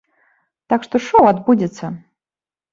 [0.73, 1.95] Так што шоў адбудзецца.